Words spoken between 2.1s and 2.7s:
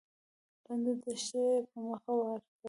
ورکړه.